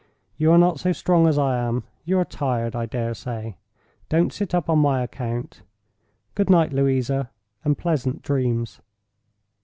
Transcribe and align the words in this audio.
You 0.35 0.49
are 0.51 0.57
not 0.57 0.79
so 0.79 0.93
strong 0.93 1.27
as 1.27 1.37
I 1.37 1.59
am; 1.59 1.83
you 2.05 2.17
are 2.17 2.25
tired, 2.25 2.75
I 2.75 2.87
dare 2.87 3.13
say. 3.13 3.57
Don't 4.09 4.33
sit 4.33 4.55
up 4.55 4.67
on 4.67 4.79
my 4.79 5.03
account. 5.03 5.61
Good 6.33 6.49
night, 6.49 6.73
Louisa, 6.73 7.29
and 7.63 7.77
pleasant 7.77 8.23
dreams!" 8.23 8.81